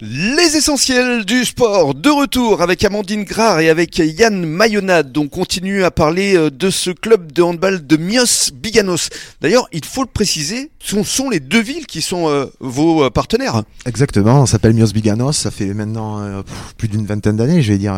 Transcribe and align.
Les 0.00 0.56
essentiels 0.56 1.24
du 1.24 1.44
sport, 1.44 1.94
de 1.94 2.10
retour 2.10 2.62
avec 2.62 2.82
Amandine 2.82 3.22
Grard 3.22 3.60
et 3.60 3.68
avec 3.68 3.96
Yann 3.98 4.44
Mayonade. 4.44 5.16
On 5.16 5.28
continue 5.28 5.84
à 5.84 5.92
parler 5.92 6.36
euh, 6.36 6.50
de 6.50 6.68
ce 6.68 6.90
club 6.90 7.30
de 7.30 7.42
handball 7.42 7.86
de 7.86 7.96
Mios 7.96 8.50
Biganos. 8.52 9.08
D'ailleurs, 9.40 9.68
il 9.72 9.84
faut 9.84 10.02
le 10.02 10.08
préciser, 10.08 10.72
ce 10.80 11.00
sont 11.04 11.30
les 11.30 11.38
deux 11.38 11.62
villes 11.62 11.86
qui 11.86 12.02
sont 12.02 12.28
euh, 12.28 12.46
vos 12.58 13.04
euh, 13.04 13.10
partenaires. 13.10 13.62
Exactement, 13.86 14.42
on 14.42 14.46
s'appelle 14.46 14.74
Mios 14.74 14.92
Biganos, 14.92 15.36
ça 15.36 15.52
fait 15.52 15.72
maintenant 15.72 16.42
plus 16.76 16.88
d'une 16.88 17.06
vingtaine 17.06 17.36
d'années, 17.36 17.62
je 17.62 17.72
vais 17.72 17.78
dire, 17.78 17.96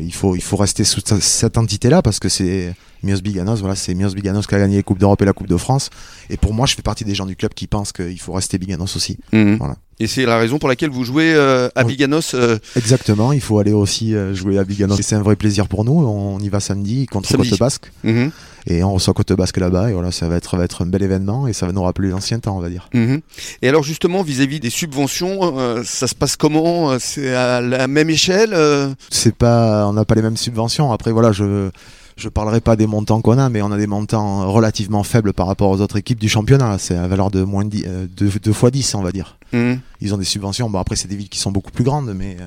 il, 0.00 0.14
faut, 0.14 0.36
il 0.36 0.42
faut 0.42 0.56
rester 0.56 0.84
sous 0.84 1.00
cette 1.20 1.58
entité-là 1.58 2.00
parce 2.00 2.20
que 2.20 2.28
c'est 2.28 2.74
Mios 3.04 3.20
Biganos, 3.20 3.56
voilà, 3.60 3.76
c'est 3.76 3.94
Mios 3.94 4.14
Biganos 4.14 4.46
qui 4.46 4.54
a 4.54 4.58
gagné 4.58 4.76
la 4.76 4.82
Coupe 4.82 4.98
d'Europe 4.98 5.20
et 5.22 5.24
la 5.24 5.32
Coupe 5.32 5.48
de 5.48 5.56
France. 5.56 5.90
Et 6.30 6.36
pour 6.36 6.54
moi, 6.54 6.66
je 6.66 6.74
fais 6.74 6.82
partie 6.82 7.04
des 7.04 7.14
gens 7.14 7.26
du 7.26 7.36
club 7.36 7.54
qui 7.54 7.66
pensent 7.66 7.92
qu'il 7.92 8.18
faut 8.20 8.32
rester 8.32 8.58
Biganos 8.58 8.96
aussi. 8.96 9.18
Mhm. 9.32 9.56
Voilà. 9.58 9.76
Et 10.00 10.06
c'est 10.08 10.26
la 10.26 10.38
raison 10.38 10.58
pour 10.58 10.68
laquelle 10.68 10.90
vous 10.90 11.04
jouez 11.04 11.32
euh, 11.34 11.68
à 11.76 11.84
Biganos 11.84 12.34
euh, 12.34 12.58
Exactement, 12.76 13.32
il 13.32 13.40
faut 13.40 13.58
aller 13.60 13.72
aussi 13.72 14.14
euh, 14.14 14.34
jouer 14.34 14.58
à 14.58 14.64
Biganos. 14.64 14.98
C'est 15.00 15.14
un 15.14 15.22
vrai 15.22 15.36
plaisir 15.36 15.68
pour 15.68 15.84
nous. 15.84 15.92
On 15.92 16.40
y 16.40 16.48
va 16.48 16.58
samedi 16.58 17.06
contre 17.06 17.36
Côte 17.36 17.58
Basque. 17.58 17.92
Mhm. 18.02 18.32
Et 18.66 18.82
on 18.82 18.94
reçoit 18.94 19.14
Côte 19.14 19.32
Basque 19.34 19.58
là-bas. 19.58 19.90
Et 19.90 19.92
voilà, 19.92 20.10
ça 20.10 20.28
va, 20.28 20.36
être, 20.36 20.56
va 20.56 20.64
être 20.64 20.82
un 20.82 20.86
bel 20.86 21.02
événement 21.02 21.46
et 21.46 21.52
ça 21.52 21.66
va 21.66 21.72
nous 21.72 21.82
rappeler 21.82 22.08
l'ancien 22.08 22.40
temps, 22.40 22.56
on 22.56 22.60
va 22.60 22.70
dire. 22.70 22.88
Mhm. 22.92 23.20
Et 23.62 23.68
alors, 23.68 23.84
justement, 23.84 24.22
vis-à-vis 24.22 24.58
des 24.58 24.70
subventions, 24.70 25.82
ça 25.84 26.08
se 26.08 26.14
passe 26.14 26.36
comment? 26.36 26.98
C'est 26.98 27.34
à 27.34 27.60
la 27.60 27.86
même 27.86 28.10
échelle 28.10 28.56
C'est 29.10 29.34
pas, 29.34 29.86
On 29.86 29.92
n'a 29.92 30.04
pas 30.04 30.16
les 30.16 30.22
mêmes 30.22 30.36
subventions. 30.36 30.92
Après, 30.92 31.12
voilà, 31.12 31.30
je 31.30 31.70
je 32.16 32.28
parlerai 32.28 32.60
pas 32.60 32.76
des 32.76 32.86
montants 32.86 33.20
qu'on 33.20 33.38
a, 33.38 33.48
mais 33.48 33.62
on 33.62 33.72
a 33.72 33.76
des 33.76 33.86
montants 33.86 34.50
relativement 34.50 35.02
faibles 35.02 35.32
par 35.32 35.46
rapport 35.46 35.70
aux 35.70 35.80
autres 35.80 35.96
équipes 35.96 36.20
du 36.20 36.28
championnat. 36.28 36.78
C'est 36.78 36.96
à 36.96 37.08
valeur 37.08 37.30
de 37.30 37.42
moins 37.42 37.64
de 37.64 38.06
2 38.06 38.26
euh, 38.26 38.52
fois 38.52 38.70
10, 38.70 38.94
on 38.94 39.02
va 39.02 39.12
dire. 39.12 39.36
Mmh. 39.52 39.74
Ils 40.00 40.14
ont 40.14 40.18
des 40.18 40.24
subventions. 40.24 40.70
Bon, 40.70 40.78
après, 40.78 40.96
c'est 40.96 41.08
des 41.08 41.16
villes 41.16 41.28
qui 41.28 41.38
sont 41.38 41.50
beaucoup 41.50 41.72
plus 41.72 41.84
grandes, 41.84 42.14
mais 42.14 42.36
euh, 42.40 42.44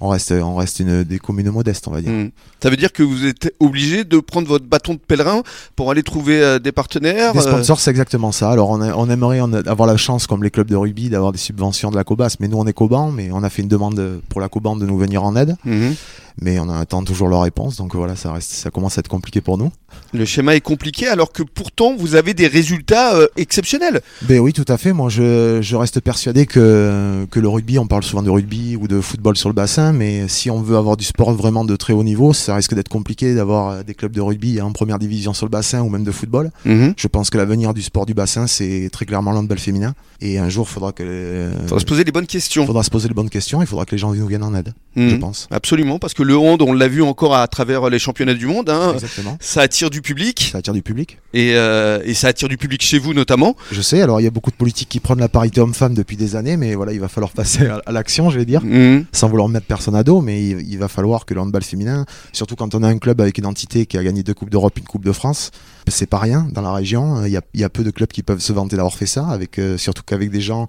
on 0.00 0.08
reste, 0.08 0.32
on 0.32 0.56
reste 0.56 0.80
une, 0.80 1.04
des 1.04 1.18
communes 1.18 1.50
modestes, 1.50 1.86
on 1.88 1.90
va 1.90 2.00
dire. 2.00 2.12
Hmm. 2.12 2.30
Ça 2.62 2.70
veut 2.70 2.76
dire 2.76 2.92
que 2.92 3.02
vous 3.02 3.26
êtes 3.26 3.54
obligé 3.60 4.04
de 4.04 4.18
prendre 4.18 4.48
votre 4.48 4.66
bâton 4.66 4.94
de 4.94 4.98
pèlerin 4.98 5.42
pour 5.76 5.90
aller 5.90 6.02
trouver 6.02 6.42
euh, 6.42 6.58
des 6.58 6.72
partenaires 6.72 7.32
Des 7.32 7.38
euh 7.38 7.42
sponsors, 7.42 7.80
c'est 7.80 7.90
exactement 7.90 8.32
ça. 8.32 8.50
Alors 8.50 8.70
on, 8.70 8.80
on 8.80 9.10
aimerait 9.10 9.40
avoir 9.66 9.86
la 9.86 9.96
chance, 9.96 10.26
comme 10.26 10.42
les 10.42 10.50
clubs 10.50 10.68
de 10.68 10.76
rugby, 10.76 11.10
d'avoir 11.10 11.32
des 11.32 11.38
subventions 11.38 11.90
de 11.90 11.96
la 11.96 12.04
Cobas, 12.04 12.36
mais 12.40 12.48
nous 12.48 12.58
on 12.58 12.66
est 12.66 12.72
Coban, 12.72 13.10
mais 13.12 13.30
on 13.32 13.42
a 13.42 13.50
fait 13.50 13.62
une 13.62 13.68
demande 13.68 14.20
pour 14.28 14.40
la 14.40 14.48
Coban 14.48 14.76
de 14.76 14.86
nous 14.86 14.98
venir 14.98 15.24
en 15.24 15.36
aide. 15.36 15.56
Hmm. 15.64 15.92
Mais 16.40 16.58
on 16.58 16.68
attend 16.68 17.04
toujours 17.04 17.28
leur 17.28 17.42
réponse, 17.42 17.76
donc 17.76 17.94
voilà, 17.94 18.16
ça, 18.16 18.32
reste, 18.32 18.50
ça 18.50 18.70
commence 18.70 18.98
à 18.98 19.00
être 19.00 19.08
compliqué 19.08 19.40
pour 19.40 19.56
nous. 19.56 19.70
Le 20.12 20.24
schéma 20.24 20.54
est 20.54 20.60
compliqué 20.60 21.08
alors 21.08 21.32
que 21.32 21.42
pourtant 21.42 21.96
vous 21.96 22.14
avez 22.14 22.34
des 22.34 22.46
résultats 22.46 23.14
euh, 23.16 23.26
exceptionnels. 23.36 24.00
Ben 24.22 24.38
oui, 24.38 24.52
tout 24.52 24.64
à 24.68 24.76
fait. 24.76 24.92
Moi, 24.92 25.08
je, 25.08 25.60
je, 25.60 25.76
reste 25.76 26.00
persuadé 26.00 26.46
que, 26.46 27.26
que 27.30 27.40
le 27.40 27.48
rugby, 27.48 27.78
on 27.78 27.86
parle 27.86 28.02
souvent 28.02 28.22
de 28.22 28.30
rugby 28.30 28.76
ou 28.76 28.88
de 28.88 29.00
football 29.00 29.36
sur 29.36 29.48
le 29.48 29.54
bassin, 29.54 29.92
mais 29.92 30.28
si 30.28 30.50
on 30.50 30.60
veut 30.60 30.76
avoir 30.76 30.96
du 30.96 31.04
sport 31.04 31.32
vraiment 31.32 31.64
de 31.64 31.76
très 31.76 31.92
haut 31.92 32.04
niveau, 32.04 32.32
ça 32.32 32.54
risque 32.54 32.74
d'être 32.74 32.88
compliqué 32.88 33.34
d'avoir 33.34 33.68
euh, 33.68 33.82
des 33.82 33.94
clubs 33.94 34.12
de 34.12 34.20
rugby 34.20 34.60
en 34.60 34.72
première 34.72 34.98
division 34.98 35.34
sur 35.34 35.46
le 35.46 35.50
bassin 35.50 35.82
ou 35.82 35.88
même 35.88 36.04
de 36.04 36.12
football. 36.12 36.50
Mhm. 36.64 36.94
Je 36.96 37.08
pense 37.08 37.30
que 37.30 37.38
l'avenir 37.38 37.74
du 37.74 37.82
sport 37.82 38.06
du 38.06 38.14
bassin, 38.14 38.46
c'est 38.46 38.88
très 38.92 39.06
clairement 39.06 39.32
l'handball 39.32 39.58
féminin. 39.58 39.94
Et 40.20 40.38
un 40.38 40.48
jour, 40.48 40.66
il 40.68 40.72
faudra 40.72 40.92
que. 40.92 41.02
Il 41.02 41.08
euh, 41.08 41.62
faudra 41.62 41.80
se 41.80 41.84
poser 41.84 42.04
les 42.04 42.12
bonnes 42.12 42.26
questions. 42.26 42.62
Il 42.62 42.66
faudra 42.66 42.82
se 42.82 42.90
poser 42.90 43.08
les 43.08 43.14
bonnes 43.14 43.30
questions. 43.30 43.60
Il 43.62 43.66
faudra 43.66 43.84
que 43.84 43.92
les 43.92 43.98
gens 43.98 44.14
nous 44.14 44.26
viennent 44.26 44.42
en 44.42 44.54
aide. 44.54 44.72
Je 44.96 45.02
mhm. 45.02 45.20
pense. 45.20 45.48
Absolument, 45.50 45.98
parce 45.98 46.14
que 46.14 46.22
le 46.24 46.36
hand, 46.36 46.62
on 46.62 46.72
l'a 46.72 46.88
vu 46.88 47.02
encore 47.02 47.34
à 47.34 47.46
travers 47.46 47.88
les 47.88 47.98
championnats 47.98 48.34
du 48.34 48.46
monde. 48.46 48.70
Hein, 48.70 48.92
Exactement. 48.94 49.36
Ça 49.40 49.60
attire 49.62 49.90
du 49.90 50.02
public. 50.02 50.48
Ça 50.52 50.58
attire 50.58 50.72
du 50.72 50.82
public. 50.82 51.18
Et, 51.32 51.52
euh, 51.54 52.00
et, 52.04 52.14
ça 52.14 52.28
attire 52.28 52.48
du 52.48 52.56
public 52.56 52.82
chez 52.82 52.98
vous 52.98 53.14
notamment. 53.14 53.56
Je 53.70 53.80
sais. 53.80 54.00
Alors 54.00 54.20
il 54.20 54.24
y 54.24 54.26
a 54.26 54.30
beaucoup 54.30 54.50
de 54.50 54.56
politiques 54.56 54.88
qui 54.88 55.00
prennent 55.00 55.20
la 55.20 55.28
parité 55.28 55.60
homme-femme 55.60 55.94
depuis 55.94 56.16
des 56.16 56.36
années, 56.36 56.56
mais 56.56 56.74
voilà, 56.74 56.92
il 56.92 57.00
va 57.00 57.08
falloir 57.08 57.32
passer 57.34 57.66
à, 57.66 57.92
l'action, 57.92 58.30
je 58.30 58.38
vais 58.38 58.44
dire, 58.44 58.64
mhm. 58.64 59.04
sans 59.12 59.28
vouloir 59.28 59.48
mettre 59.48 59.66
personne 59.66 59.94
à 59.94 60.02
dos, 60.02 60.20
mais 60.20 60.42
il, 60.42 60.78
va 60.78 60.88
falloir 60.88 61.26
que 61.26 61.34
le 61.34 61.40
handball 61.40 61.62
féminin, 61.62 62.04
surtout 62.32 62.56
quand 62.56 62.74
on 62.74 62.82
a 62.82 62.88
un 62.88 62.98
club 62.98 63.20
avec 63.20 63.38
une 63.38 63.46
entité 63.46 63.86
qui 63.86 63.98
a 63.98 64.04
gagné 64.04 64.22
deux 64.22 64.34
coupes 64.34 64.50
d'Europe, 64.50 64.78
une 64.78 64.84
coupe 64.84 65.04
de 65.04 65.12
France, 65.12 65.50
c'est 65.88 66.06
pas 66.06 66.18
rien 66.18 66.48
dans 66.52 66.62
la 66.62 66.72
région. 66.72 67.24
Il 67.24 67.32
y, 67.32 67.36
a, 67.36 67.42
il 67.52 67.60
y, 67.60 67.64
a, 67.64 67.68
peu 67.68 67.84
de 67.84 67.90
clubs 67.90 68.08
qui 68.08 68.22
peuvent 68.22 68.40
se 68.40 68.52
vanter 68.52 68.76
d'avoir 68.76 68.94
fait 68.94 69.06
ça, 69.06 69.26
avec 69.28 69.58
euh, 69.58 69.76
surtout 69.76 70.02
qu'avec 70.04 70.30
des 70.30 70.40
gens, 70.40 70.66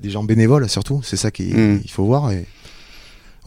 des 0.00 0.10
gens 0.10 0.24
bénévoles 0.24 0.68
surtout. 0.68 1.00
C'est 1.02 1.16
ça 1.16 1.30
qu'il 1.30 1.56
mhm. 1.56 1.82
faut 1.88 2.04
voir. 2.04 2.30
Et, 2.32 2.46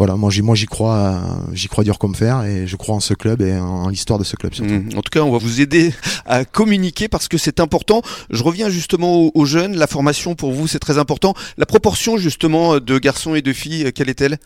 voilà, 0.02 0.16
moi 0.16 0.32
j'y, 0.32 0.66
crois, 0.66 1.22
j'y 1.54 1.68
crois 1.68 1.84
dur 1.84 2.00
comme 2.00 2.16
fer 2.16 2.44
et 2.44 2.66
je 2.66 2.76
crois 2.76 2.96
en 2.96 3.00
ce 3.00 3.14
club 3.14 3.44
et 3.44 3.56
en, 3.60 3.88
l'histoire 3.88 4.18
de 4.18 4.24
ce 4.24 4.36
club 4.36 4.52
surtout. 4.52 4.74
Mmh. 4.74 4.98
En 4.98 5.04
tout 5.04 5.12
cas, 5.12 5.20
on 5.20 5.32
va 5.32 5.38
vous 5.38 5.62
aider 5.62 5.94
à 6.26 6.44
communiquer 6.44 7.08
parce 7.08 7.28
que 7.28 7.38
c'est 7.38 7.60
important. 7.60 8.02
Je 8.32 8.42
reviens 8.42 8.72
justement 8.72 9.30
aux, 9.32 9.46
jeunes. 9.46 9.76
La 9.76 9.86
formation 9.86 10.34
pour 10.34 10.54
vous, 10.54 10.68
c'est 10.68 10.80
très 10.80 10.98
important. 10.98 11.36
La 11.60 11.68
proportion 11.68 12.18
justement 12.18 12.80
de 12.80 12.98
garçons 12.98 13.36
et 13.36 13.44
de 13.44 13.54
filles, 13.54 13.92
quelle 13.94 14.10
est-elle? 14.10 14.40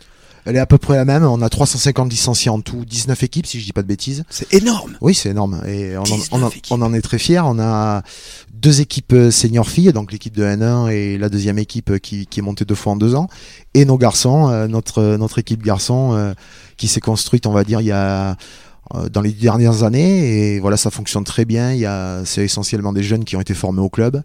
Elle 0.46 0.56
est 0.56 0.60
à 0.60 0.66
peu 0.66 0.78
près 0.78 0.96
la 0.96 1.06
même. 1.06 1.24
On 1.24 1.42
a 1.42 1.50
350 1.50 2.12
licenciés 2.12 2.52
en 2.52 2.62
tout, 2.62 2.86
19 2.86 3.24
équipes 3.24 3.48
si 3.48 3.60
je 3.60 3.66
dis 3.66 3.74
pas 3.74 3.82
de 3.82 3.88
bêtises. 3.88 4.24
C'est 4.30 4.54
énorme. 4.54 4.98
Oui, 5.02 5.16
c'est 5.16 5.30
énorme. 5.30 5.62
Et 5.68 5.98
on 5.98 6.04
en, 6.04 6.50
on, 6.70 6.82
en, 6.82 6.94
est 6.94 7.02
très 7.02 7.18
fiers. 7.18 7.42
On 7.44 7.60
a 7.60 8.04
deux 8.54 8.82
équipes 8.82 9.14
euh, 9.14 9.32
senior 9.32 9.68
filles, 9.68 9.92
donc 9.92 10.12
l'équipe 10.12 10.36
de 10.36 10.44
N1 10.44 10.92
et 10.92 11.18
la 11.18 11.30
deuxième 11.30 11.58
équipe 11.58 11.92
euh, 11.92 11.98
qui, 11.98 12.28
qui, 12.28 12.40
est 12.40 12.44
montée 12.44 12.64
deux 12.64 12.76
fois 12.76 12.94
en 12.94 12.96
deux 12.96 13.16
ans. 13.16 13.28
Et 13.74 13.86
nos 13.86 13.98
garçons, 13.98 14.50
euh, 14.50 14.68
notre, 14.68 15.18
notre 15.18 15.40
équipe 15.40 15.64
garçon 15.64 16.34
qui 16.78 16.88
s'est 16.88 17.02
construite, 17.02 17.48
on 17.48 17.52
va 17.52 17.64
dire, 17.64 17.82
il 17.82 17.88
y 17.88 17.92
a 17.92 18.38
dans 19.12 19.22
les 19.22 19.32
dernières 19.32 19.82
années 19.82 20.54
et 20.54 20.60
voilà 20.60 20.78
ça 20.78 20.92
fonctionne 20.92 21.24
très 21.24 21.44
bien 21.44 21.74
il 21.74 21.80
y 21.80 21.88
a 21.88 22.22
c'est 22.24 22.46
essentiellement 22.46 22.94
des 22.94 23.02
jeunes 23.02 23.26
qui 23.26 23.36
ont 23.36 23.42
été 23.42 23.56
formés 23.56 23.82
au 23.82 23.90
club 23.90 24.22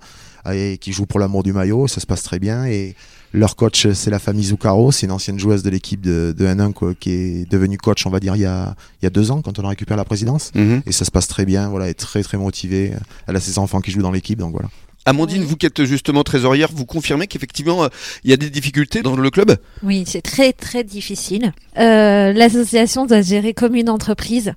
et 0.53 0.79
qui 0.79 0.93
jouent 0.93 1.07
pour 1.07 1.21
l'amour 1.21 1.43
du 1.43 1.53
maillot 1.53 1.89
ça 1.89 2.01
se 2.01 2.07
passe 2.07 2.23
très 2.23 2.39
bien 2.39 2.67
et 2.67 2.95
leur 3.33 3.55
coach, 3.55 3.87
c'est 3.93 4.11
la 4.11 4.19
famille 4.19 4.45
Zuccaro, 4.45 4.91
c'est 4.91 5.07
une 5.07 5.13
ancienne 5.13 5.39
joueuse 5.39 5.63
de 5.63 5.71
l'équipe 5.71 6.01
de, 6.01 6.35
de 6.37 6.47
N1 6.47 6.95
qui 6.97 7.13
est 7.13 7.51
devenue 7.51 7.79
coach, 7.79 8.05
on 8.07 8.11
va 8.11 8.19
dire, 8.19 8.35
il 8.35 8.43
y 8.43 8.47
a, 8.47 8.75
il 9.01 9.05
y 9.05 9.07
a 9.07 9.11
deux 9.11 9.31
ans, 9.31 9.41
quand 9.41 9.59
on 9.59 9.65
a 9.65 9.69
récupéré 9.69 9.97
la 9.97 10.05
présidence. 10.05 10.51
Mhm. 10.55 10.83
Et 10.85 10.93
ça 10.93 11.05
se 11.05 11.13
passe 11.13 11.29
très 11.29 11.45
bien, 11.45 11.69
voilà, 11.69 11.85
elle 11.85 11.93
est 11.93 11.95
très 11.95 12.23
très 12.23 12.39
motivée. 12.39 12.93
Elle 13.29 13.37
a 13.37 13.41
ses 13.41 13.59
enfants 13.59 13.81
qui 13.81 13.93
jouent 13.93 14.03
dans 14.03 14.11
l'équipe, 14.11 14.39
donc 14.39 14.53
voilà. 14.53 14.69
Amandine, 15.07 15.43
vous 15.43 15.57
qui 15.57 15.67
êtes 15.67 15.85
justement 15.85 16.23
trésorière, 16.23 16.69
vous 16.73 16.85
confirmez 16.85 17.27
qu'effectivement 17.27 17.85
euh, 17.85 17.89
il 18.23 18.31
y 18.31 18.35
a 18.35 18.37
des 18.37 18.51
difficultés 18.51 19.03
dans 19.03 19.17
le 19.17 19.31
club? 19.31 19.57
Oui, 19.83 20.05
c'est 20.07 20.21
très 20.21 20.53
très 20.53 20.85
difficile. 20.85 21.53
Euh, 21.79 22.33
L'association 22.33 23.07
doit 23.07 23.23
gérer 23.23 23.55
comme 23.55 23.75
une 23.75 23.89
entreprise, 23.89 24.53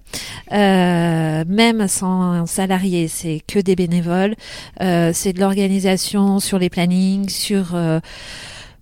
euh, 0.52 1.44
même 1.48 1.88
sans 1.88 2.46
salariés, 2.46 3.08
c'est 3.08 3.42
que 3.48 3.60
des 3.60 3.76
bénévoles. 3.76 4.36
Euh, 4.82 5.12
c'est 5.14 5.34
de 5.34 5.40
l'organisation 5.40 6.40
sur 6.40 6.60
les 6.60 6.70
plannings, 6.70 7.30
sur 7.30 7.76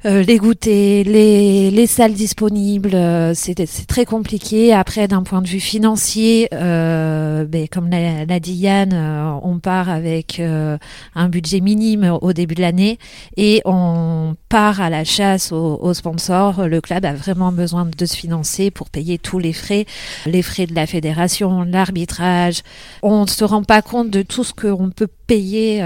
euh, 0.05 0.23
les 0.23 0.37
goûters, 0.37 1.03
les, 1.05 1.69
les 1.69 1.87
salles 1.87 2.13
disponibles, 2.13 2.95
euh, 2.95 3.33
c'est 3.35 3.55
très 3.87 4.05
compliqué. 4.05 4.73
Après, 4.73 5.07
d'un 5.07 5.21
point 5.21 5.41
de 5.41 5.47
vue 5.47 5.59
financier, 5.59 6.47
euh, 6.53 7.45
ben, 7.45 7.67
comme 7.67 7.89
l'a 7.89 8.39
dit 8.39 8.53
Yann, 8.53 8.93
euh, 8.93 9.31
on 9.43 9.59
part 9.59 9.89
avec 9.89 10.41
un 10.41 11.29
budget 11.29 11.59
minime 11.59 12.17
au 12.21 12.33
début 12.33 12.55
de 12.55 12.61
l'année 12.61 12.97
et 13.37 13.61
on 13.65 14.35
part 14.49 14.81
à 14.81 14.89
la 14.89 15.03
chasse 15.03 15.51
aux, 15.51 15.77
aux, 15.81 15.93
sponsors. 15.93 16.67
Le 16.67 16.81
club 16.81 17.05
a 17.05 17.13
vraiment 17.13 17.51
besoin 17.51 17.85
de 17.85 18.05
se 18.05 18.15
financer 18.15 18.71
pour 18.71 18.89
payer 18.89 19.19
tous 19.19 19.37
les 19.37 19.53
frais, 19.53 19.85
les 20.25 20.41
frais 20.41 20.65
de 20.65 20.73
la 20.73 20.87
fédération, 20.87 21.61
l'arbitrage. 21.61 22.61
On 23.03 23.23
ne 23.23 23.29
se 23.29 23.43
rend 23.43 23.63
pas 23.63 23.81
compte 23.81 24.09
de 24.09 24.23
tout 24.23 24.43
ce 24.43 24.53
qu'on 24.53 24.89
peut 24.89 25.09
payer 25.27 25.83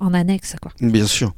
en 0.00 0.12
annexe. 0.12 0.56
Quoi. 0.60 0.72
Bien 0.80 1.06
sûr. 1.06 1.32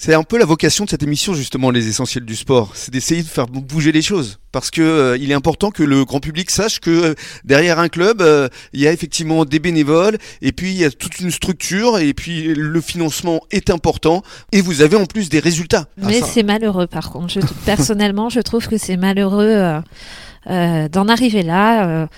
C'est 0.00 0.14
un 0.14 0.22
peu 0.22 0.38
la 0.38 0.44
vocation 0.44 0.84
de 0.84 0.90
cette 0.90 1.02
émission 1.02 1.34
justement, 1.34 1.72
les 1.72 1.88
essentiels 1.88 2.24
du 2.24 2.36
sport, 2.36 2.70
c'est 2.74 2.92
d'essayer 2.92 3.20
de 3.20 3.26
faire 3.26 3.48
bouger 3.48 3.90
les 3.90 4.00
choses, 4.00 4.38
parce 4.52 4.70
que 4.70 4.80
euh, 4.80 5.18
il 5.20 5.32
est 5.32 5.34
important 5.34 5.72
que 5.72 5.82
le 5.82 6.04
grand 6.04 6.20
public 6.20 6.52
sache 6.52 6.78
que 6.78 6.90
euh, 6.90 7.14
derrière 7.42 7.80
un 7.80 7.88
club, 7.88 8.22
euh, 8.22 8.48
il 8.72 8.80
y 8.80 8.86
a 8.86 8.92
effectivement 8.92 9.44
des 9.44 9.58
bénévoles, 9.58 10.16
et 10.40 10.52
puis 10.52 10.70
il 10.70 10.76
y 10.76 10.84
a 10.84 10.92
toute 10.92 11.18
une 11.18 11.32
structure, 11.32 11.98
et 11.98 12.14
puis 12.14 12.54
le 12.54 12.80
financement 12.80 13.40
est 13.50 13.70
important, 13.70 14.22
et 14.52 14.60
vous 14.60 14.82
avez 14.82 14.94
en 14.94 15.04
plus 15.04 15.30
des 15.30 15.40
résultats. 15.40 15.86
Mais 15.96 16.20
c'est 16.22 16.44
malheureux 16.44 16.86
par 16.86 17.10
contre. 17.10 17.32
Je, 17.32 17.40
personnellement, 17.66 18.28
je 18.28 18.38
trouve 18.38 18.68
que 18.68 18.78
c'est 18.78 18.96
malheureux. 18.96 19.82
d'en 20.46 21.08
arriver 21.08 21.42
là. 21.42 22.08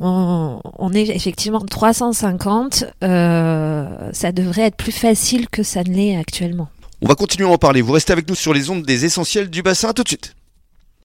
On, 0.00 0.60
on, 0.78 0.92
est 0.92 1.08
effectivement 1.08 1.60
350. 1.60 2.84
ça 3.00 4.32
devrait 4.32 4.62
être 4.66 4.76
plus 4.76 4.92
facile 4.92 5.48
que 5.48 5.62
ça 5.62 5.82
ne 5.82 5.94
l'est 5.94 6.16
actuellement. 6.16 6.68
On 7.04 7.08
va 7.08 7.16
continuer 7.16 7.48
à 7.48 7.52
en 7.52 7.58
parler. 7.58 7.82
Vous 7.82 7.90
restez 7.90 8.12
avec 8.12 8.28
nous 8.28 8.36
sur 8.36 8.54
les 8.54 8.70
ondes 8.70 8.84
des 8.84 9.04
essentiels 9.04 9.50
du 9.50 9.60
bassin. 9.60 9.92
tout 9.92 10.04
de 10.04 10.08
suite. 10.08 10.36